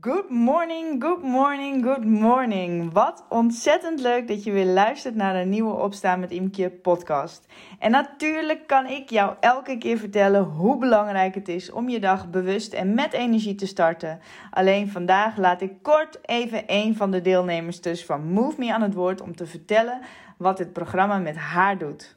Good 0.00 0.30
morning, 0.30 1.02
good 1.02 1.22
morning, 1.22 1.84
good 1.84 2.04
morning. 2.04 2.92
Wat 2.92 3.26
ontzettend 3.28 4.00
leuk 4.00 4.28
dat 4.28 4.44
je 4.44 4.52
weer 4.52 4.66
luistert 4.66 5.14
naar 5.14 5.36
een 5.36 5.48
nieuwe 5.48 5.72
Opstaan 5.74 6.20
met 6.20 6.30
Imke 6.30 6.70
podcast. 6.70 7.52
En 7.78 7.90
natuurlijk 7.90 8.66
kan 8.66 8.86
ik 8.86 9.10
jou 9.10 9.36
elke 9.40 9.78
keer 9.78 9.98
vertellen 9.98 10.42
hoe 10.42 10.78
belangrijk 10.78 11.34
het 11.34 11.48
is 11.48 11.70
om 11.70 11.88
je 11.88 12.00
dag 12.00 12.30
bewust 12.30 12.72
en 12.72 12.94
met 12.94 13.12
energie 13.12 13.54
te 13.54 13.66
starten. 13.66 14.20
Alleen 14.50 14.88
vandaag 14.88 15.36
laat 15.36 15.60
ik 15.60 15.82
kort 15.82 16.28
even 16.28 16.62
een 16.66 16.96
van 16.96 17.10
de 17.10 17.20
deelnemers 17.20 17.80
dus 17.80 18.04
van 18.04 18.32
Move 18.32 18.58
Me 18.58 18.72
aan 18.72 18.82
het 18.82 18.94
woord 18.94 19.20
om 19.20 19.36
te 19.36 19.46
vertellen 19.46 20.00
wat 20.36 20.56
dit 20.56 20.72
programma 20.72 21.18
met 21.18 21.36
haar 21.36 21.78
doet. 21.78 22.14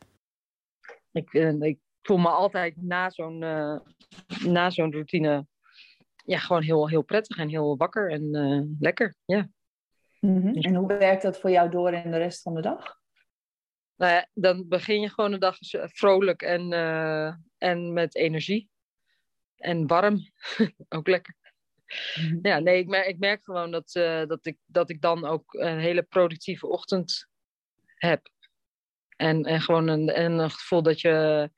Ik, 1.12 1.34
eh, 1.34 1.62
ik 1.62 1.80
voel 2.02 2.18
me 2.18 2.30
altijd 2.30 2.74
na 2.82 3.10
zo'n 3.10 3.42
uh, 3.42 3.80
na 4.46 4.70
zo'n 4.70 4.92
routine 4.92 5.46
ja, 6.24 6.38
gewoon 6.38 6.62
heel, 6.62 6.90
heel 6.90 7.02
prettig 7.02 7.38
en 7.38 7.50
heel 7.50 7.78
wakker 7.78 8.12
en 8.12 8.36
uh, 8.36 8.62
lekker. 8.80 9.16
Ja. 9.26 9.50
Mm 10.20 10.42
-hmm. 10.42 10.56
En 10.56 10.76
hoe 10.76 10.88
werkt 10.88 11.22
dat 11.22 11.40
voor 11.40 11.50
jou 11.50 11.70
door 11.70 11.94
in 11.94 12.12
de 12.12 12.18
rest 12.18 12.42
van 12.42 12.54
de 12.54 12.62
dag? 12.62 13.00
Nou 13.96 14.14
ja, 14.14 14.28
dan 14.34 14.68
begin 14.68 15.02
je 15.02 15.10
gewoon 15.10 15.32
de 15.32 15.38
dag 15.38 15.58
vrolijk 15.72 16.42
en, 16.42 16.72
uh, 16.72 17.34
en 17.58 17.94
met 17.94 18.16
energie. 18.16 18.70
En 19.56 19.88
warm. 19.88 20.32
ook 20.96 21.08
lekker. 21.08 21.36
Mm 22.16 22.30
-hmm. 22.30 22.40
Ja, 22.42 22.60
nee, 22.60 22.80
ik 22.80 22.88
merk, 22.88 23.08
ik 23.08 23.20
merk 23.20 23.44
gewoon 23.44 23.72
dat, 23.72 23.96
uh, 23.96 24.26
dat, 24.26 24.46
ik, 24.46 24.58
dat 24.66 24.90
ik 24.90 25.02
dan 25.02 25.26
ook 25.26 25.54
een 25.54 25.80
hele 25.80 26.04
productieve 26.04 26.68
ochtend 26.68 27.28
heb. 27.96 28.30
En, 29.16 29.44
en 29.44 29.62
gewoon 29.62 29.88
een, 29.88 30.22
een 30.22 30.52
gevoel 30.52 30.84
dat 30.84 31.02
je 31.02 31.50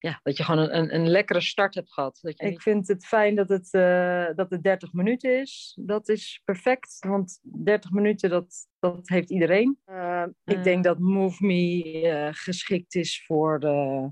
ja, 0.00 0.20
dat 0.22 0.36
je 0.36 0.44
gewoon 0.44 0.70
een, 0.70 0.94
een 0.94 1.08
lekkere 1.08 1.40
start 1.40 1.74
hebt 1.74 1.92
gehad. 1.92 2.18
Dat 2.22 2.38
je... 2.38 2.46
Ik 2.46 2.62
vind 2.62 2.88
het 2.88 3.06
fijn 3.06 3.34
dat 3.34 3.48
het, 3.48 3.68
uh, 3.74 4.26
dat 4.34 4.50
het 4.50 4.62
30 4.62 4.92
minuten 4.92 5.40
is. 5.40 5.78
Dat 5.80 6.08
is 6.08 6.40
perfect, 6.44 6.96
want 7.00 7.40
30 7.42 7.90
minuten, 7.90 8.30
dat, 8.30 8.66
dat 8.78 9.08
heeft 9.08 9.30
iedereen. 9.30 9.78
Uh, 9.86 10.24
ik 10.44 10.56
uh. 10.56 10.62
denk 10.62 10.84
dat 10.84 10.98
Move 10.98 11.46
Me 11.46 12.28
geschikt 12.32 12.94
is 12.94 13.24
voor, 13.26 13.60
de, 13.60 14.10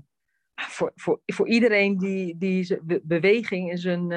voor, 0.55 0.91
voor, 0.95 1.21
voor 1.25 1.47
iedereen 1.47 1.97
die, 1.97 2.37
die 2.37 2.79
beweging 3.03 3.69
in 3.69 3.77
zijn 3.77 4.07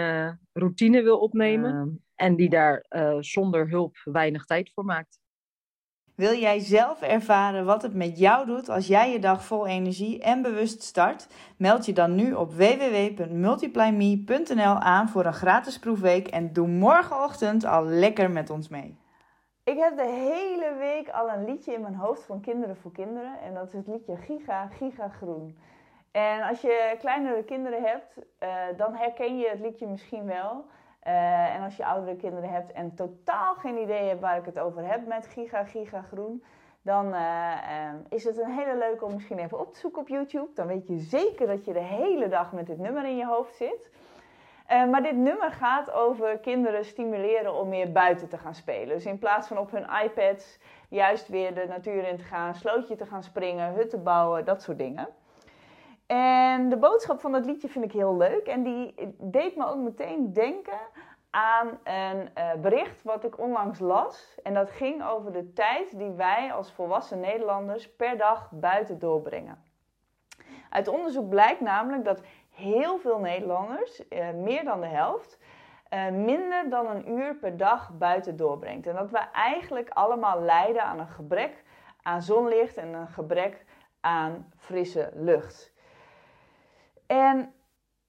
routine 0.52 1.02
wil 1.02 1.19
opnemen. 1.19 2.04
en 2.14 2.36
die 2.36 2.48
daar 2.48 2.86
zonder 3.20 3.69
hulp 3.69 3.97
weinig 4.04 4.44
tijd 4.44 4.70
voor 4.72 4.84
maakt. 4.84 5.22
Wil 6.14 6.34
jij 6.34 6.58
zelf 6.58 7.02
ervaren 7.02 7.64
wat 7.64 7.82
het 7.82 7.94
met 7.94 8.18
jou 8.18 8.46
doet 8.46 8.68
als 8.68 8.86
jij 8.86 9.12
je 9.12 9.18
dag 9.18 9.44
vol 9.44 9.66
energie 9.66 10.22
en 10.22 10.42
bewust 10.42 10.82
start? 10.82 11.27
Meld 11.56 11.86
je 11.86 11.92
dan 11.92 12.14
nu 12.14 12.34
op 12.34 12.52
www.multiplyme.nl 12.52 14.78
aan 14.78 15.08
voor 15.08 15.24
een 15.24 15.32
gratis 15.32 15.78
proefweek 15.78 16.28
en 16.28 16.52
doe 16.52 16.69
morgenochtend 16.69 17.64
al 17.64 17.84
lekker 17.84 18.30
met 18.30 18.50
ons 18.50 18.69
mee. 18.69 19.00
Ik 19.64 19.78
heb 19.78 19.96
de 19.96 20.08
hele 20.08 20.74
week 20.78 21.08
al 21.08 21.28
een 21.28 21.44
liedje 21.44 21.72
in 21.72 21.80
mijn 21.80 21.94
hoofd 21.94 22.24
van 22.24 22.41
Kinderen 22.41 22.76
voor 22.76 22.92
Kinderen 22.92 23.41
en 23.41 23.54
dat 23.54 23.66
is 23.66 23.72
het 23.72 23.86
liedje 23.86 24.16
Giga, 24.16 24.66
Giga 24.66 25.08
Groen. 25.08 25.58
En 26.10 26.42
als 26.42 26.60
je 26.60 26.97
kleinere 26.98 27.44
kinderen 27.44 27.82
hebt, 27.82 28.16
uh, 28.16 28.22
dan 28.76 28.94
herken 28.94 29.38
je 29.38 29.48
het 29.48 29.60
liedje 29.60 29.86
misschien 29.86 30.24
wel. 30.24 30.64
Uh, 31.06 31.55
en 31.55 31.62
als 31.62 31.77
je 31.77 31.86
oudere 31.86 32.17
kinderen 32.17 32.50
hebt 32.50 32.72
en 32.72 32.95
totaal 32.95 33.55
geen 33.55 33.77
idee 33.77 34.08
hebt 34.08 34.20
waar 34.20 34.36
ik 34.36 34.45
het 34.45 34.58
over 34.58 34.91
heb 34.91 35.06
met 35.06 35.27
Giga 35.27 35.64
Giga 35.64 36.03
Groen, 36.03 36.42
dan 36.83 37.06
uh, 37.06 37.12
uh, 37.12 37.92
is 38.09 38.25
het 38.25 38.39
een 38.39 38.50
hele 38.50 38.78
leuke 38.78 39.05
om 39.05 39.12
misschien 39.14 39.39
even 39.39 39.61
op 39.61 39.72
te 39.72 39.81
zoeken 39.81 40.00
op 40.00 40.09
YouTube. 40.09 40.48
Dan 40.55 40.67
weet 40.67 40.86
je 40.86 40.98
zeker 40.98 41.47
dat 41.47 41.64
je 41.64 41.72
de 41.72 41.78
hele 41.78 42.28
dag 42.28 42.53
met 42.53 42.67
dit 42.67 42.78
nummer 42.78 43.05
in 43.05 43.17
je 43.17 43.27
hoofd 43.27 43.55
zit. 43.55 43.91
maar 44.69 45.03
dit 45.03 45.17
nummer 45.17 45.50
gaat 45.50 45.92
over 45.92 46.39
kinderen 46.39 46.84
stimuleren 46.84 47.55
om 47.55 47.69
meer 47.69 47.92
buiten 47.92 48.28
te 48.28 48.39
gaan 48.39 48.55
spelen. 48.55 48.94
Dus 48.94 49.06
in 49.06 49.19
plaats 49.19 49.48
van 49.48 49.59
op 49.59 49.70
hun 49.70 49.87
iPads 50.05 50.59
juist 50.89 51.28
weer 51.28 51.55
de 51.55 51.66
natuur 51.69 52.09
in 52.09 52.16
te 52.16 52.25
gaan, 52.25 52.55
slootje 52.55 52.97
te 52.97 53.06
gaan 53.06 53.22
springen, 53.22 53.75
hutten 53.75 54.03
bouwen, 54.03 54.44
dat 54.44 54.62
soort 54.62 54.78
dingen. 54.78 55.09
En 56.12 56.69
de 56.69 56.77
boodschap 56.77 57.21
van 57.21 57.33
dat 57.33 57.45
liedje 57.45 57.69
vind 57.69 57.84
ik 57.84 57.93
heel 57.93 58.17
leuk. 58.17 58.47
En 58.47 58.62
die 58.62 58.95
deed 59.19 59.56
me 59.56 59.67
ook 59.67 59.77
meteen 59.77 60.33
denken 60.33 60.78
aan 61.31 61.78
een 61.84 62.31
uh, 62.39 62.53
bericht 62.61 63.03
wat 63.03 63.25
ik 63.25 63.39
onlangs 63.39 63.78
las. 63.78 64.41
En 64.43 64.55
dat 64.55 64.71
ging 64.71 65.05
over 65.05 65.33
de 65.33 65.53
tijd 65.53 65.99
die 65.99 66.11
wij 66.11 66.53
als 66.53 66.73
volwassen 66.73 67.21
Nederlanders 67.21 67.95
per 67.97 68.17
dag 68.17 68.50
buiten 68.50 68.99
doorbrengen. 68.99 69.65
Uit 70.71 70.89
onderzoek 70.89 71.28
blijkt 71.28 71.61
namelijk 71.61 72.05
dat 72.05 72.23
heel 72.50 72.99
veel 72.99 73.19
Nederlanders, 73.19 74.09
uh, 74.09 74.31
meer 74.31 74.65
dan 74.65 74.81
de 74.81 74.87
helft, 74.87 75.39
uh, 75.91 76.09
minder 76.09 76.71
dan 76.71 76.87
een 76.87 77.11
uur 77.11 77.34
per 77.34 77.56
dag 77.56 77.91
buiten 77.99 78.37
doorbrengt. 78.37 78.87
En 78.87 78.94
dat 78.94 79.11
we 79.11 79.19
eigenlijk 79.33 79.91
allemaal 79.91 80.41
lijden 80.41 80.84
aan 80.84 80.99
een 80.99 81.09
gebrek 81.09 81.65
aan 82.03 82.23
zonlicht 82.23 82.77
en 82.77 82.93
een 82.94 83.09
gebrek 83.09 83.65
aan 84.00 84.53
frisse 84.56 85.11
lucht. 85.15 85.72
En 87.12 87.53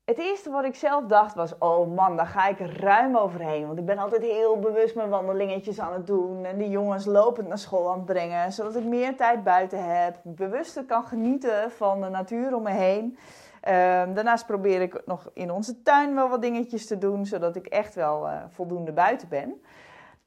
het 0.06 0.18
eerste 0.18 0.50
wat 0.50 0.64
ik 0.64 0.76
zelf 0.76 1.06
dacht 1.06 1.36
was: 1.36 1.58
oh 1.58 1.96
man, 1.96 2.18
daar 2.18 2.28
ga 2.28 2.48
ik 2.48 2.60
ruim 2.60 3.18
overheen. 3.18 3.68
Want 3.68 3.80
ik 3.80 3.86
ben 3.86 3.98
altijd 3.98 4.22
heel 4.22 4.60
bewust 4.60 4.96
mijn 4.96 5.10
wandelingetjes 5.10 5.80
aan 5.80 5.94
het 5.94 6.08
doen. 6.08 6.46
En 6.46 6.58
die 6.58 6.70
jongens 6.70 7.06
lopend 7.06 7.48
naar 7.48 7.58
school 7.58 7.92
aan 7.92 7.98
het 7.98 8.06
brengen. 8.06 8.52
Zodat 8.52 8.76
ik 8.76 8.84
meer 8.84 9.16
tijd 9.16 9.44
buiten 9.44 9.84
heb. 9.84 10.20
Bewuster 10.24 10.84
kan 10.84 11.04
genieten 11.04 11.72
van 11.72 12.02
de 12.02 12.10
natuur 12.10 12.56
om 12.56 12.64
me 12.64 12.72
heen. 12.72 13.04
Um, 13.04 14.14
daarnaast 14.14 14.46
probeer 14.46 14.82
ik 14.82 15.02
nog 15.06 15.30
in 15.34 15.52
onze 15.52 15.82
tuin 15.82 16.16
wel 16.16 16.30
wat 16.30 16.42
dingetjes 16.42 16.88
te 16.88 16.98
doen. 16.98 17.26
Zodat 17.26 17.56
ik 17.56 17.68
echt 17.68 17.96
wel 17.96 18.28
uh, 18.28 18.44
voldoende 18.50 18.92
buiten 18.92 19.28
ben. 19.30 19.62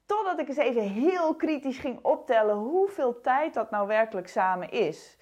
Totdat 0.05 0.39
ik 0.39 0.47
eens 0.47 0.57
even 0.57 0.81
heel 0.81 1.35
kritisch 1.35 1.77
ging 1.77 1.99
optellen 2.01 2.55
hoeveel 2.55 3.21
tijd 3.21 3.53
dat 3.53 3.71
nou 3.71 3.87
werkelijk 3.87 4.27
samen 4.27 4.69
is. 4.69 5.17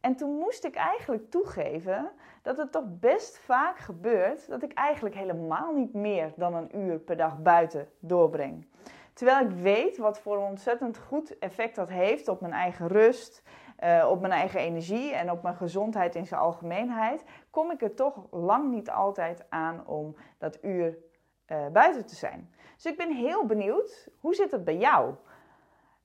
En 0.00 0.16
toen 0.16 0.38
moest 0.38 0.64
ik 0.64 0.74
eigenlijk 0.74 1.30
toegeven 1.30 2.10
dat 2.42 2.56
het 2.56 2.72
toch 2.72 2.84
best 2.86 3.38
vaak 3.38 3.78
gebeurt 3.78 4.48
dat 4.48 4.62
ik 4.62 4.72
eigenlijk 4.72 5.14
helemaal 5.14 5.72
niet 5.74 5.94
meer 5.94 6.32
dan 6.36 6.54
een 6.54 6.78
uur 6.78 6.98
per 6.98 7.16
dag 7.16 7.38
buiten 7.38 7.88
doorbreng. 8.00 8.66
Terwijl 9.12 9.46
ik 9.46 9.50
weet 9.50 9.96
wat 9.96 10.20
voor 10.20 10.36
ontzettend 10.36 10.98
goed 10.98 11.38
effect 11.38 11.76
dat 11.76 11.88
heeft 11.88 12.28
op 12.28 12.40
mijn 12.40 12.52
eigen 12.52 12.88
rust, 12.88 13.42
uh, 13.84 14.08
op 14.10 14.20
mijn 14.20 14.32
eigen 14.32 14.60
energie 14.60 15.14
en 15.14 15.30
op 15.30 15.42
mijn 15.42 15.56
gezondheid 15.56 16.14
in 16.14 16.26
zijn 16.26 16.40
algemeenheid, 16.40 17.24
kom 17.50 17.70
ik 17.70 17.82
er 17.82 17.94
toch 17.94 18.26
lang 18.30 18.70
niet 18.70 18.90
altijd 18.90 19.44
aan 19.48 19.86
om 19.86 20.16
dat 20.38 20.58
uur 20.64 20.98
uh, 21.46 21.66
buiten 21.72 22.06
te 22.06 22.14
zijn. 22.14 22.54
Dus 22.74 22.86
ik 22.86 22.96
ben 22.96 23.14
heel 23.14 23.46
benieuwd, 23.46 24.08
hoe 24.20 24.34
zit 24.34 24.50
het 24.50 24.64
bij 24.64 24.76
jou? 24.76 25.14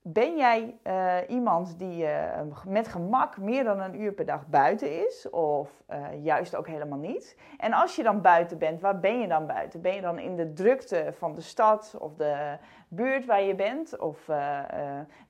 Ben 0.06 0.36
jij 0.36 0.78
uh, 0.86 1.16
iemand 1.28 1.78
die 1.78 2.04
uh, 2.04 2.40
met 2.66 2.88
gemak 2.88 3.36
meer 3.36 3.64
dan 3.64 3.80
een 3.80 4.00
uur 4.00 4.12
per 4.12 4.24
dag 4.26 4.46
buiten 4.46 5.06
is? 5.06 5.30
Of 5.30 5.82
uh, 5.90 6.24
juist 6.24 6.56
ook 6.56 6.66
helemaal 6.66 6.98
niet? 6.98 7.38
En 7.58 7.72
als 7.72 7.96
je 7.96 8.02
dan 8.02 8.20
buiten 8.20 8.58
bent, 8.58 8.80
waar 8.80 9.00
ben 9.00 9.20
je 9.20 9.28
dan 9.28 9.46
buiten? 9.46 9.80
Ben 9.80 9.94
je 9.94 10.00
dan 10.00 10.18
in 10.18 10.36
de 10.36 10.52
drukte 10.52 11.12
van 11.12 11.34
de 11.34 11.40
stad 11.40 11.96
of 11.98 12.14
de 12.14 12.56
buurt 12.88 13.24
waar 13.24 13.42
je 13.42 13.54
bent? 13.54 13.98
Of 13.98 14.24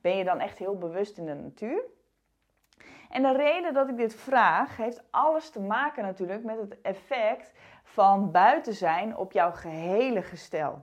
ben 0.01 0.17
je 0.17 0.23
dan 0.23 0.39
echt 0.39 0.57
heel 0.57 0.77
bewust 0.77 1.17
in 1.17 1.25
de 1.25 1.33
natuur? 1.33 1.83
En 3.09 3.21
de 3.21 3.33
reden 3.33 3.73
dat 3.73 3.89
ik 3.89 3.97
dit 3.97 4.15
vraag, 4.15 4.77
heeft 4.77 5.03
alles 5.11 5.49
te 5.49 5.61
maken 5.61 6.03
natuurlijk 6.03 6.43
met 6.43 6.57
het 6.57 6.81
effect 6.81 7.53
van 7.83 8.31
buiten 8.31 8.73
zijn 8.73 9.17
op 9.17 9.31
jouw 9.31 9.51
gehele 9.51 10.21
gestel. 10.21 10.81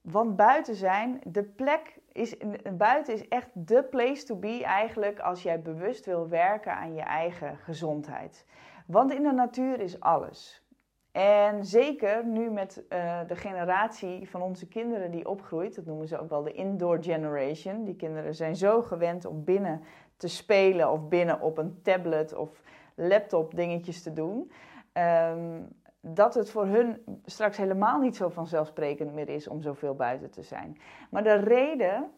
Want 0.00 0.36
buiten 0.36 0.74
zijn, 0.74 1.20
de 1.24 1.42
plek 1.42 1.98
is, 2.20 2.36
buiten 2.76 3.14
is 3.14 3.28
echt 3.28 3.48
de 3.52 3.82
place 3.82 4.24
to 4.24 4.36
be 4.36 4.64
eigenlijk 4.64 5.18
als 5.18 5.42
jij 5.42 5.60
bewust 5.60 6.06
wil 6.06 6.28
werken 6.28 6.74
aan 6.74 6.94
je 6.94 7.02
eigen 7.02 7.56
gezondheid. 7.56 8.46
Want 8.86 9.12
in 9.12 9.22
de 9.22 9.32
natuur 9.32 9.80
is 9.80 10.00
alles. 10.00 10.64
En 11.12 11.64
zeker 11.64 12.26
nu 12.26 12.50
met 12.50 12.84
uh, 12.88 13.20
de 13.26 13.36
generatie 13.36 14.30
van 14.30 14.42
onze 14.42 14.68
kinderen 14.68 15.10
die 15.10 15.28
opgroeit, 15.28 15.74
dat 15.74 15.84
noemen 15.84 16.08
ze 16.08 16.18
ook 16.18 16.28
wel 16.28 16.42
de 16.42 16.52
indoor 16.52 16.98
generation. 17.02 17.84
Die 17.84 17.96
kinderen 17.96 18.34
zijn 18.34 18.56
zo 18.56 18.82
gewend 18.82 19.24
om 19.24 19.44
binnen 19.44 19.82
te 20.16 20.28
spelen 20.28 20.90
of 20.90 21.08
binnen 21.08 21.40
op 21.40 21.58
een 21.58 21.82
tablet 21.82 22.34
of 22.34 22.62
laptop 22.94 23.54
dingetjes 23.54 24.02
te 24.02 24.12
doen. 24.12 24.52
Um, 24.92 25.68
dat 26.00 26.34
het 26.34 26.50
voor 26.50 26.66
hun 26.66 27.04
straks 27.24 27.56
helemaal 27.56 28.00
niet 28.00 28.16
zo 28.16 28.28
vanzelfsprekend 28.28 29.12
meer 29.12 29.28
is 29.28 29.48
om 29.48 29.62
zoveel 29.62 29.94
buiten 29.94 30.30
te 30.30 30.42
zijn. 30.42 30.78
Maar 31.10 31.22
de 31.22 31.34
reden 31.34 32.10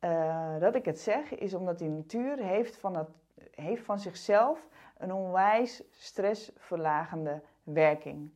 uh, 0.00 0.58
dat 0.58 0.74
ik 0.74 0.84
het 0.84 1.00
zeg, 1.00 1.34
is 1.34 1.54
omdat 1.54 1.78
die 1.78 1.88
natuur 1.88 2.38
heeft 2.38 2.76
van, 2.76 3.06
heeft 3.54 3.84
van 3.84 3.98
zichzelf 3.98 4.68
een 4.98 5.12
onwijs 5.12 5.82
stressverlagende 5.90 7.42
werking. 7.62 8.30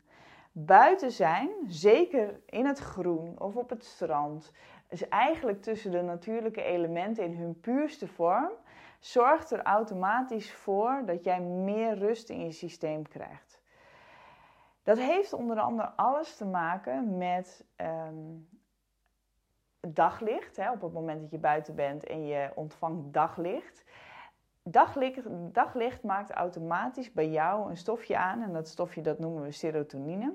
Buiten 0.53 1.13
zijn, 1.13 1.51
zeker 1.67 2.41
in 2.47 2.67
het 2.67 2.79
groen 2.79 3.41
of 3.41 3.57
op 3.57 3.71
het 3.71 3.85
strand, 3.85 4.53
is 4.89 5.09
eigenlijk 5.09 5.63
tussen 5.63 5.91
de 5.91 6.03
natuurlijke 6.03 6.63
elementen 6.63 7.25
in 7.25 7.37
hun 7.37 7.61
puurste 7.61 8.09
vorm, 8.09 8.51
zorgt 9.01 9.51
er 9.51 9.63
automatisch 9.63 10.53
voor 10.53 11.03
dat 11.07 11.25
jij 11.25 11.41
meer 11.41 11.99
rust 11.99 12.31
in 12.31 12.45
je 12.45 12.53
systeem 12.53 13.09
krijgt. 13.09 13.54
Dat 14.85 14.99
heeft 14.99 15.33
onder 15.33 15.61
andere 15.61 15.93
alles 15.97 16.37
te 16.37 16.45
maken 16.45 17.19
met 17.19 17.65
um, 17.77 18.49
daglicht, 19.81 20.57
hè, 20.57 20.71
op 20.71 20.81
het 20.81 20.93
moment 20.93 21.21
dat 21.21 21.31
je 21.31 21.39
buiten 21.39 21.75
bent 21.75 22.07
en 22.07 22.27
je 22.27 22.51
ontvangt 22.55 23.13
daglicht. 23.13 23.85
Daglicht, 24.63 25.23
daglicht 25.55 26.03
maakt 26.03 26.31
automatisch 26.31 27.13
bij 27.13 27.29
jou 27.29 27.71
een 27.71 27.77
stofje 27.77 28.17
aan 28.17 28.43
en 28.43 28.53
dat 28.53 28.69
stofje 28.69 29.01
dat 29.01 29.19
noemen 29.19 29.43
we 29.43 29.51
serotonine. 29.51 30.35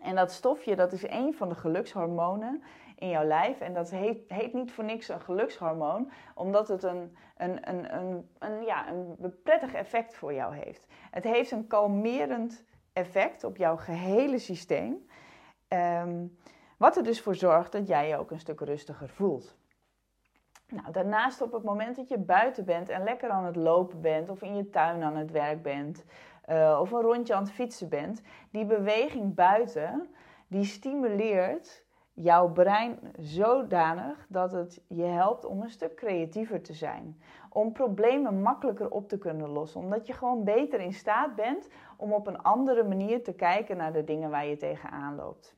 En 0.00 0.14
dat 0.14 0.32
stofje 0.32 0.76
dat 0.76 0.92
is 0.92 1.08
een 1.08 1.34
van 1.34 1.48
de 1.48 1.54
gelukshormonen 1.54 2.62
in 2.96 3.08
jouw 3.08 3.24
lijf. 3.24 3.60
En 3.60 3.74
dat 3.74 3.90
heet, 3.90 4.20
heet 4.28 4.52
niet 4.52 4.72
voor 4.72 4.84
niks 4.84 5.08
een 5.08 5.20
gelukshormoon, 5.20 6.10
omdat 6.34 6.68
het 6.68 6.82
een, 6.82 7.16
een, 7.36 7.68
een, 7.68 7.94
een, 7.94 8.28
een, 8.38 8.64
ja, 8.64 8.88
een 8.88 9.40
prettig 9.42 9.74
effect 9.74 10.14
voor 10.14 10.34
jou 10.34 10.54
heeft. 10.54 10.86
Het 11.10 11.24
heeft 11.24 11.50
een 11.50 11.66
kalmerend 11.66 12.64
effect 12.98 13.44
op 13.44 13.56
jouw 13.56 13.76
gehele 13.76 14.38
systeem. 14.38 15.06
Ehm, 15.68 16.26
wat 16.76 16.96
er 16.96 17.04
dus 17.04 17.20
voor 17.20 17.34
zorgt 17.34 17.72
dat 17.72 17.86
jij 17.86 18.08
je 18.08 18.16
ook 18.16 18.30
een 18.30 18.38
stuk 18.38 18.60
rustiger 18.60 19.08
voelt. 19.08 19.56
Nou, 20.68 20.92
daarnaast 20.92 21.40
op 21.40 21.52
het 21.52 21.62
moment 21.62 21.96
dat 21.96 22.08
je 22.08 22.18
buiten 22.18 22.64
bent 22.64 22.88
en 22.88 23.02
lekker 23.02 23.30
aan 23.30 23.44
het 23.44 23.56
lopen 23.56 24.00
bent 24.00 24.28
of 24.28 24.42
in 24.42 24.56
je 24.56 24.70
tuin 24.70 25.02
aan 25.02 25.16
het 25.16 25.30
werk 25.30 25.62
bent 25.62 26.04
uh, 26.48 26.78
of 26.80 26.90
een 26.90 27.00
rondje 27.00 27.34
aan 27.34 27.42
het 27.42 27.52
fietsen 27.52 27.88
bent, 27.88 28.22
die 28.50 28.64
beweging 28.64 29.34
buiten, 29.34 30.08
die 30.46 30.64
stimuleert 30.64 31.84
jouw 32.12 32.48
brein 32.48 32.98
zodanig 33.18 34.26
dat 34.28 34.52
het 34.52 34.82
je 34.86 35.04
helpt 35.04 35.44
om 35.44 35.62
een 35.62 35.70
stuk 35.70 35.94
creatiever 35.94 36.62
te 36.62 36.72
zijn. 36.72 37.20
Om 37.50 37.72
problemen 37.72 38.42
makkelijker 38.42 38.90
op 38.90 39.08
te 39.08 39.18
kunnen 39.18 39.48
lossen. 39.48 39.80
Omdat 39.80 40.06
je 40.06 40.12
gewoon 40.12 40.44
beter 40.44 40.80
in 40.80 40.92
staat 40.92 41.34
bent 41.34 41.68
om 41.98 42.12
op 42.12 42.26
een 42.26 42.42
andere 42.42 42.82
manier 42.82 43.22
te 43.22 43.32
kijken 43.32 43.76
naar 43.76 43.92
de 43.92 44.04
dingen 44.04 44.30
waar 44.30 44.46
je 44.46 44.56
tegenaan 44.56 45.14
loopt. 45.14 45.56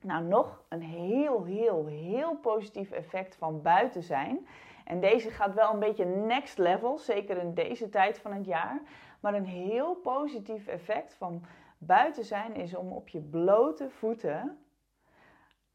Nou, 0.00 0.24
nog 0.24 0.64
een 0.68 0.82
heel, 0.82 1.44
heel, 1.44 1.86
heel 1.86 2.36
positief 2.36 2.90
effect 2.90 3.36
van 3.36 3.62
buiten 3.62 4.02
zijn. 4.02 4.46
En 4.84 5.00
deze 5.00 5.30
gaat 5.30 5.54
wel 5.54 5.72
een 5.72 5.78
beetje 5.78 6.04
next 6.04 6.58
level, 6.58 6.98
zeker 6.98 7.36
in 7.36 7.54
deze 7.54 7.88
tijd 7.88 8.18
van 8.18 8.32
het 8.32 8.44
jaar. 8.44 8.80
Maar 9.20 9.34
een 9.34 9.46
heel 9.46 9.94
positief 9.94 10.66
effect 10.66 11.14
van 11.14 11.44
buiten 11.78 12.24
zijn 12.24 12.54
is 12.54 12.76
om 12.76 12.92
op 12.92 13.08
je 13.08 13.20
blote 13.20 13.90
voeten 13.90 14.58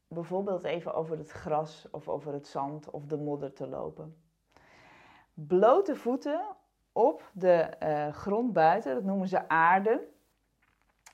bijvoorbeeld 0.08 0.64
even 0.64 0.94
over 0.94 1.18
het 1.18 1.30
gras 1.30 1.88
of 1.90 2.08
over 2.08 2.32
het 2.32 2.46
zand 2.46 2.90
of 2.90 3.06
de 3.06 3.16
modder 3.16 3.52
te 3.52 3.66
lopen. 3.66 4.16
Blote 5.34 5.96
voeten 5.96 6.40
op 6.96 7.30
de 7.32 7.68
uh, 7.82 8.12
grond 8.12 8.52
buiten, 8.52 8.94
dat 8.94 9.04
noemen 9.04 9.28
ze 9.28 9.48
aarde, 9.48 10.08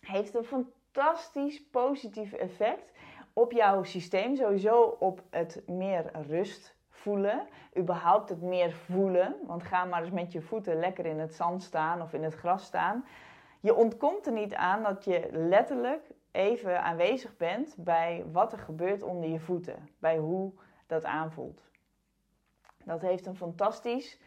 heeft 0.01 0.35
een 0.35 0.45
fantastisch 0.45 1.65
positief 1.71 2.33
effect 2.33 2.93
op 3.33 3.53
jouw 3.53 3.83
systeem. 3.83 4.37
Sowieso 4.37 4.97
op 4.99 5.23
het 5.31 5.63
meer 5.67 6.11
rust 6.29 6.77
voelen, 6.89 7.47
überhaupt 7.79 8.29
het 8.29 8.43
meer 8.43 8.73
voelen. 8.73 9.37
Want 9.47 9.63
ga 9.63 9.85
maar 9.85 10.03
eens 10.03 10.11
met 10.11 10.33
je 10.33 10.43
voeten 10.43 10.79
lekker 10.79 11.07
in 11.07 11.19
het 11.19 11.35
zand 11.35 11.63
staan 11.63 12.03
of 12.03 12.13
in 12.13 12.23
het 12.23 12.35
gras 12.35 12.65
staan. 12.65 13.05
Je 13.61 13.75
ontkomt 13.75 14.27
er 14.27 14.33
niet 14.33 14.55
aan 14.55 14.83
dat 14.83 15.05
je 15.05 15.29
letterlijk 15.33 16.11
even 16.31 16.83
aanwezig 16.83 17.37
bent 17.37 17.75
bij 17.79 18.25
wat 18.33 18.53
er 18.53 18.59
gebeurt 18.59 19.03
onder 19.03 19.31
je 19.31 19.41
voeten, 19.41 19.89
bij 19.99 20.19
hoe 20.19 20.53
dat 20.87 21.05
aanvoelt. 21.05 21.63
Dat 22.85 23.01
heeft 23.01 23.27
een 23.27 23.37
fantastisch, 23.37 24.21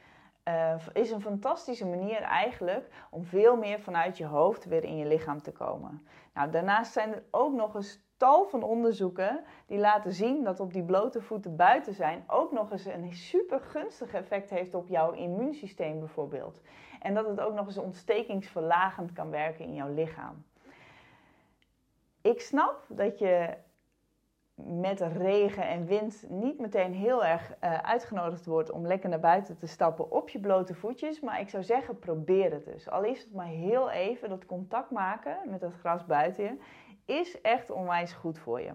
uh, 0.48 0.76
is 0.94 1.12
een 1.12 1.22
fantastische 1.22 1.86
manier 1.86 2.22
eigenlijk 2.22 2.88
om 3.10 3.24
veel 3.24 3.58
meer 3.58 3.80
vanuit 3.80 4.18
je 4.18 4.26
hoofd 4.26 4.66
weer 4.66 4.84
in 4.84 4.98
je 4.98 5.06
lichaam 5.06 5.42
te 5.42 5.52
komen. 5.52 6.08
Nou, 6.34 6.52
daarnaast 6.52 6.92
zijn 6.92 7.14
er 7.14 7.24
ook 7.32 7.54
nog 7.54 7.76
eens 7.76 8.04
tal 8.18 8.46
van 8.46 8.64
onderzoeken 8.64 9.44
die 9.66 9.78
laten 9.78 10.14
zien 10.14 10.44
dat 10.44 10.60
op 10.60 10.74
die 10.74 10.84
blote 10.84 11.22
voeten 11.22 11.56
buiten 11.56 11.94
zijn 11.94 12.24
ook 12.28 12.52
nog 12.52 12.72
eens 12.72 12.86
een 12.86 13.14
super 13.14 13.60
gunstig 13.60 14.14
effect 14.14 14.50
heeft 14.50 14.74
op 14.74 14.88
jouw 14.88 15.12
immuunsysteem 15.12 16.00
bijvoorbeeld. 16.00 16.62
En 17.00 17.14
dat 17.14 17.28
het 17.28 17.40
ook 17.40 17.54
nog 17.54 17.66
eens 17.66 17.78
ontstekingsverlagend 17.78 19.14
kan 19.14 19.30
werken 19.30 19.66
in 19.66 19.74
jouw 19.74 19.94
lichaam. 19.94 20.46
Ik 22.22 22.42
snap 22.42 22.86
dat 22.88 23.20
je 23.20 23.58
met 24.56 25.00
regen 25.00 25.68
en 25.68 25.86
wind 25.86 26.26
niet 26.30 26.60
meteen 26.60 26.94
heel 26.94 27.26
erg 27.26 27.54
uh, 27.64 27.78
uitgenodigd 27.78 28.46
wordt 28.46 28.72
om 28.72 28.88
lekker 28.88 29.10
naar 29.10 29.20
buiten 29.20 29.58
te 29.58 29.68
stappen 29.68 30.12
op 30.12 30.30
je 30.30 30.40
blote 30.40 30.74
voetjes. 30.74 31.20
Maar 31.20 31.40
ik 31.40 31.50
zou 31.50 31.64
zeggen, 31.64 32.00
probeer 32.00 32.52
het 32.52 32.66
dus. 32.66 32.90
Al 32.90 33.04
is 33.04 33.24
het 33.24 33.34
maar 33.34 33.48
heel 33.48 33.90
even, 33.90 34.30
dat 34.30 34.46
contact 34.46 34.92
maken 34.92 35.38
met 35.46 35.62
het 35.62 35.74
gras 35.74 36.06
buiten 36.06 36.60
is 37.06 37.42
echt 37.42 37.70
onwijs 37.70 38.14
goed 38.14 38.40
voor 38.40 38.62
je. 38.62 38.72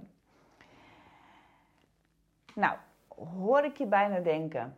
Nou, 2.55 2.77
hoor 3.39 3.65
ik 3.65 3.77
je 3.77 3.87
bijna 3.87 4.21
denken. 4.21 4.77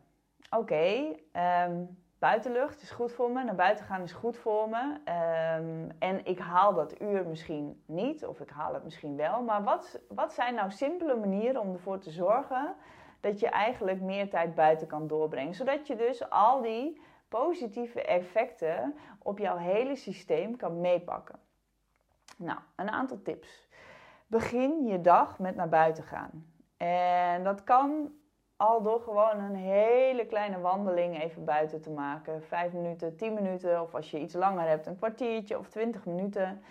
Oké, 0.50 0.60
okay, 0.60 1.22
ehm, 1.32 1.84
buitenlucht 2.22 2.82
is 2.82 2.90
goed 2.90 3.12
voor 3.12 3.30
me, 3.30 3.44
naar 3.44 3.54
buiten 3.54 3.84
gaan 3.84 4.02
is 4.02 4.12
goed 4.12 4.36
voor 4.36 4.68
me. 4.68 4.96
Ehm, 5.04 5.90
en 5.98 6.24
ik 6.26 6.38
haal 6.38 6.74
dat 6.74 7.00
uur 7.00 7.26
misschien 7.26 7.82
niet, 7.86 8.26
of 8.26 8.40
ik 8.40 8.50
haal 8.50 8.74
het 8.74 8.84
misschien 8.84 9.16
wel. 9.16 9.42
Maar 9.42 9.62
wat, 9.62 10.00
wat 10.08 10.32
zijn 10.32 10.54
nou 10.54 10.70
simpele 10.70 11.16
manieren 11.16 11.60
om 11.60 11.72
ervoor 11.72 11.98
te 11.98 12.10
zorgen 12.10 12.74
dat 13.20 13.40
je 13.40 13.48
eigenlijk 13.48 14.00
meer 14.00 14.30
tijd 14.30 14.54
buiten 14.54 14.86
kan 14.86 15.06
doorbrengen? 15.06 15.54
Zodat 15.54 15.86
je 15.86 15.96
dus 15.96 16.30
al 16.30 16.60
die 16.60 17.00
positieve 17.28 18.02
effecten 18.02 18.94
op 19.18 19.38
jouw 19.38 19.56
hele 19.56 19.96
systeem 19.96 20.56
kan 20.56 20.80
meepakken. 20.80 21.38
Nou, 22.36 22.58
een 22.76 22.90
aantal 22.90 23.22
tips. 23.22 23.68
Begin 24.26 24.86
je 24.86 25.00
dag 25.00 25.38
met 25.38 25.54
naar 25.56 25.68
buiten 25.68 26.04
gaan. 26.04 26.46
En 26.76 27.44
dat 27.44 27.64
kan 27.64 28.12
al 28.62 28.82
door 28.82 29.00
gewoon 29.00 29.38
een 29.38 29.54
hele 29.54 30.26
kleine 30.26 30.60
wandeling 30.60 31.22
even 31.22 31.44
buiten 31.44 31.80
te 31.80 31.90
maken. 31.90 32.42
Vijf 32.42 32.72
minuten, 32.72 33.16
tien 33.16 33.34
minuten 33.34 33.82
of 33.82 33.94
als 33.94 34.10
je 34.10 34.20
iets 34.20 34.34
langer 34.34 34.68
hebt, 34.68 34.86
een 34.86 34.96
kwartiertje 34.96 35.58
of 35.58 35.68
twintig 35.68 36.06
minuten. 36.06 36.62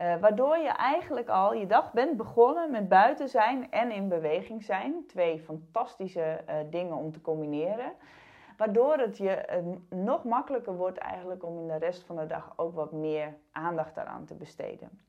Uh, 0.00 0.16
waardoor 0.16 0.56
je 0.56 0.68
eigenlijk 0.68 1.28
al 1.28 1.54
je 1.54 1.66
dag 1.66 1.92
bent 1.92 2.16
begonnen 2.16 2.70
met 2.70 2.88
buiten 2.88 3.28
zijn 3.28 3.70
en 3.70 3.90
in 3.90 4.08
beweging 4.08 4.64
zijn. 4.64 5.04
Twee 5.06 5.38
fantastische 5.38 6.40
uh, 6.48 6.54
dingen 6.70 6.96
om 6.96 7.12
te 7.12 7.20
combineren. 7.20 7.92
Waardoor 8.56 8.96
het 8.96 9.16
je 9.16 9.62
uh, 9.90 9.98
nog 9.98 10.24
makkelijker 10.24 10.76
wordt 10.76 10.98
eigenlijk 10.98 11.44
om 11.44 11.58
in 11.58 11.66
de 11.66 11.78
rest 11.78 12.04
van 12.04 12.16
de 12.16 12.26
dag 12.26 12.52
ook 12.56 12.74
wat 12.74 12.92
meer 12.92 13.34
aandacht 13.52 13.94
daaraan 13.94 14.24
te 14.24 14.34
besteden. 14.34 15.00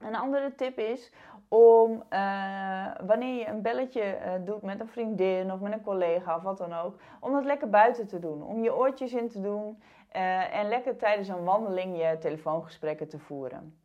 Een 0.00 0.16
andere 0.16 0.54
tip 0.54 0.78
is 0.78 1.12
om 1.48 2.02
uh, 2.10 2.86
wanneer 3.06 3.38
je 3.38 3.46
een 3.46 3.62
belletje 3.62 4.02
uh, 4.02 4.32
doet 4.44 4.62
met 4.62 4.80
een 4.80 4.88
vriendin 4.88 5.52
of 5.52 5.60
met 5.60 5.72
een 5.72 5.82
collega 5.82 6.36
of 6.36 6.42
wat 6.42 6.58
dan 6.58 6.72
ook, 6.72 7.00
om 7.20 7.32
dat 7.32 7.44
lekker 7.44 7.70
buiten 7.70 8.06
te 8.06 8.18
doen. 8.18 8.42
Om 8.42 8.62
je 8.62 8.76
oortjes 8.76 9.12
in 9.12 9.28
te 9.28 9.40
doen 9.40 9.82
uh, 10.16 10.54
en 10.54 10.68
lekker 10.68 10.96
tijdens 10.96 11.28
een 11.28 11.44
wandeling 11.44 11.96
je 11.96 12.18
telefoongesprekken 12.18 13.08
te 13.08 13.18
voeren. 13.18 13.78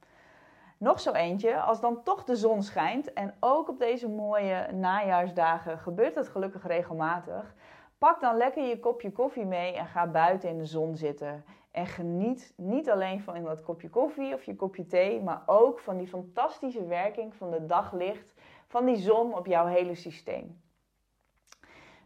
Nog 0.77 0.99
zo 0.99 1.11
eentje, 1.11 1.59
als 1.59 1.81
dan 1.81 2.03
toch 2.03 2.23
de 2.23 2.35
zon 2.35 2.63
schijnt 2.63 3.13
en 3.13 3.33
ook 3.39 3.69
op 3.69 3.79
deze 3.79 4.09
mooie 4.09 4.67
najaarsdagen 4.71 5.77
gebeurt 5.77 6.15
het 6.15 6.27
gelukkig 6.27 6.67
regelmatig. 6.67 7.55
Pak 7.97 8.21
dan 8.21 8.37
lekker 8.37 8.63
je 8.63 8.79
kopje 8.79 9.11
koffie 9.11 9.45
mee 9.45 9.73
en 9.73 9.85
ga 9.85 10.07
buiten 10.07 10.49
in 10.49 10.57
de 10.57 10.65
zon 10.65 10.95
zitten. 10.95 11.45
En 11.75 11.87
geniet 11.87 12.53
niet 12.57 12.89
alleen 12.89 13.21
van 13.21 13.43
dat 13.43 13.61
kopje 13.61 13.89
koffie 13.89 14.33
of 14.33 14.43
je 14.43 14.55
kopje 14.55 14.85
thee, 14.85 15.21
maar 15.21 15.41
ook 15.45 15.79
van 15.79 15.97
die 15.97 16.07
fantastische 16.07 16.85
werking 16.85 17.35
van 17.35 17.51
de 17.51 17.65
daglicht, 17.65 18.33
van 18.67 18.85
die 18.85 18.95
zon 18.95 19.33
op 19.33 19.45
jouw 19.45 19.65
hele 19.65 19.95
systeem. 19.95 20.61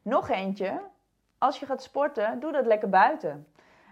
Nog 0.01 0.29
eentje, 0.29 0.81
als 1.37 1.59
je 1.59 1.65
gaat 1.65 1.83
sporten, 1.83 2.39
doe 2.39 2.51
dat 2.51 2.65
lekker 2.65 2.89
buiten. 2.89 3.47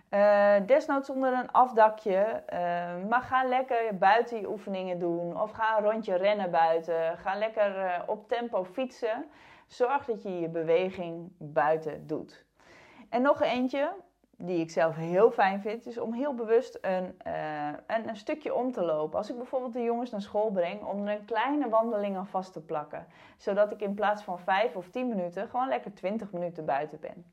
Uh, 0.10 0.55
desnoods 0.65 1.10
onder 1.10 1.34
een 1.34 1.51
afdakje, 1.51 2.43
uh, 2.53 3.10
maar 3.10 3.22
ga 3.22 3.43
lekker 3.43 3.98
buiten 3.98 4.39
je 4.39 4.50
oefeningen 4.50 5.00
doen 5.00 5.41
of 5.41 5.51
ga 5.51 5.77
een 5.77 5.84
rondje 5.84 6.15
rennen 6.15 6.51
buiten. 6.51 7.17
Ga 7.17 7.36
lekker 7.36 7.77
uh, 7.77 8.00
op 8.05 8.27
tempo 8.27 8.63
fietsen. 8.63 9.25
Zorg 9.67 10.05
dat 10.05 10.24
je 10.24 10.39
je 10.39 10.50
beweging 10.50 11.31
buiten 11.38 12.07
doet. 12.07 12.46
En 13.10 13.22
nog 13.22 13.41
eentje, 13.41 13.91
die 14.39 14.60
ik 14.60 14.72
zelf 14.72 14.96
heel 14.96 15.32
fijn 15.32 15.62
vind, 15.62 15.86
is 15.86 15.98
om 15.98 16.13
heel 16.13 16.34
bewust 16.34 16.77
een, 16.82 17.20
uh, 17.27 17.67
een, 17.88 18.08
een, 18.08 18.15
stukje 18.15 18.53
om 18.53 18.72
te 18.72 18.82
lopen. 18.82 19.17
Als 19.17 19.29
ik 19.29 19.38
bijvoorbeeld 19.38 19.74
de 19.74 19.84
jongens 19.84 20.12
naar 20.12 20.22
school 20.22 20.51
breng, 20.51 20.84
om 20.84 21.08
er 21.08 21.20
een 21.20 21.25
kleine 21.25 21.70
wandeling 21.70 22.17
aan 22.17 22.27
vast 22.27 22.53
te 22.53 22.62
plakken. 22.62 23.08
Zodat 23.38 23.72
ik 23.72 23.82
in 23.82 23.94
plaats 23.94 24.24
van 24.24 24.39
5 24.39 24.75
of 24.75 24.89
10 24.89 25.08
minuten 25.08 25.48
gewoon 25.48 25.67
lekker 25.67 25.94
20 25.94 26.32
minuten 26.32 26.65
buiten 26.65 27.00
ben. 27.00 27.25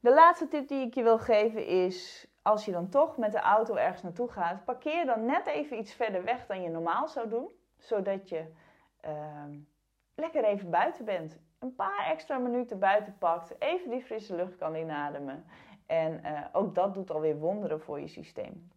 De 0.00 0.14
laatste 0.14 0.48
tip 0.48 0.68
die 0.68 0.86
ik 0.86 0.94
je 0.94 1.02
wil 1.02 1.18
geven 1.18 1.66
is, 1.66 2.26
als 2.42 2.64
je 2.64 2.72
dan 2.72 2.88
toch 2.88 3.16
met 3.16 3.32
de 3.32 3.40
auto 3.40 3.74
ergens 3.74 4.02
naartoe 4.02 4.28
gaat, 4.28 4.64
parkeer 4.64 5.06
dan 5.06 5.24
net 5.26 5.46
even 5.46 5.78
iets 5.78 5.94
verder 5.94 6.24
weg 6.24 6.46
dan 6.46 6.62
je 6.62 6.68
normaal 6.68 7.08
zou 7.08 7.28
doen. 7.28 7.48
Zodat 7.78 8.28
je 8.28 8.44
uh, 9.06 9.44
lekker 10.14 10.44
even 10.44 10.70
buiten 10.70 11.04
bent. 11.04 11.38
Een 11.58 11.74
paar 11.74 12.06
extra 12.06 12.38
minuten 12.38 12.78
buiten 12.78 13.18
pakt, 13.18 13.54
even 13.58 13.90
die 13.90 14.02
frisse 14.02 14.34
lucht 14.34 14.56
kan 14.56 14.74
inademen. 14.74 15.44
En 15.92 16.20
uh, 16.24 16.40
ook 16.52 16.74
dat 16.74 16.94
doet 16.94 17.10
alweer 17.10 17.38
wonderen 17.38 17.80
voor 17.80 18.00
je 18.00 18.08
systeem. 18.08 18.70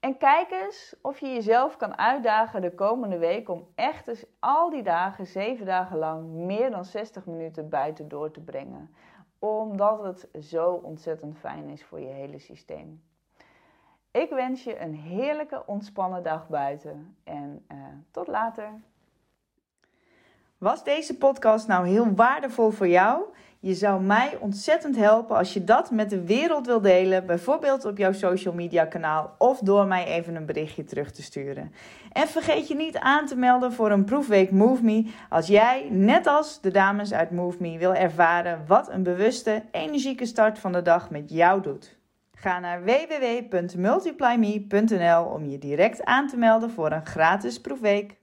En 0.00 0.16
kijk 0.16 0.50
eens 0.50 0.96
of 1.02 1.18
je 1.18 1.32
jezelf 1.32 1.76
kan 1.76 1.98
uitdagen 1.98 2.60
de 2.60 2.74
komende 2.74 3.18
week 3.18 3.48
om 3.48 3.66
echt 3.74 4.26
al 4.38 4.70
die 4.70 4.82
dagen, 4.82 5.26
zeven 5.26 5.66
dagen 5.66 5.98
lang, 5.98 6.28
meer 6.28 6.70
dan 6.70 6.84
60 6.84 7.26
minuten 7.26 7.68
buiten 7.68 8.08
door 8.08 8.30
te 8.30 8.40
brengen. 8.40 8.94
Omdat 9.38 10.02
het 10.02 10.44
zo 10.44 10.72
ontzettend 10.72 11.38
fijn 11.38 11.68
is 11.68 11.84
voor 11.84 12.00
je 12.00 12.12
hele 12.12 12.38
systeem. 12.38 13.02
Ik 14.10 14.30
wens 14.30 14.64
je 14.64 14.80
een 14.80 14.94
heerlijke, 14.94 15.66
ontspannen 15.66 16.22
dag 16.22 16.48
buiten 16.48 17.16
en 17.24 17.64
uh, 17.72 17.78
tot 18.10 18.26
later. 18.26 18.80
Was 20.58 20.84
deze 20.84 21.18
podcast 21.18 21.66
nou 21.66 21.86
heel 21.86 22.14
waardevol 22.14 22.70
voor 22.70 22.88
jou? 22.88 23.24
Je 23.64 23.74
zou 23.74 24.02
mij 24.02 24.36
ontzettend 24.40 24.96
helpen 24.96 25.36
als 25.36 25.52
je 25.52 25.64
dat 25.64 25.90
met 25.90 26.10
de 26.10 26.24
wereld 26.24 26.66
wil 26.66 26.80
delen, 26.80 27.26
bijvoorbeeld 27.26 27.84
op 27.84 27.98
jouw 27.98 28.12
social 28.12 28.54
media 28.54 28.84
kanaal 28.84 29.34
of 29.38 29.58
door 29.58 29.86
mij 29.86 30.06
even 30.06 30.34
een 30.34 30.46
berichtje 30.46 30.84
terug 30.84 31.10
te 31.10 31.22
sturen. 31.22 31.72
En 32.12 32.28
vergeet 32.28 32.68
je 32.68 32.74
niet 32.74 32.98
aan 32.98 33.26
te 33.26 33.36
melden 33.36 33.72
voor 33.72 33.90
een 33.90 34.04
proefweek 34.04 34.50
Move 34.50 34.82
Me 34.82 35.10
als 35.28 35.46
jij, 35.46 35.86
net 35.90 36.26
als 36.26 36.60
de 36.60 36.70
dames 36.70 37.12
uit 37.12 37.30
Move 37.30 37.56
Me, 37.60 37.78
wil 37.78 37.94
ervaren 37.94 38.64
wat 38.66 38.90
een 38.90 39.02
bewuste, 39.02 39.62
energieke 39.70 40.26
start 40.26 40.58
van 40.58 40.72
de 40.72 40.82
dag 40.82 41.10
met 41.10 41.30
jou 41.30 41.62
doet. 41.62 41.96
Ga 42.32 42.58
naar 42.58 42.84
www.multiplyme.nl 42.84 45.24
om 45.24 45.46
je 45.46 45.58
direct 45.58 46.04
aan 46.04 46.28
te 46.28 46.36
melden 46.36 46.70
voor 46.70 46.92
een 46.92 47.06
gratis 47.06 47.60
proefweek. 47.60 48.22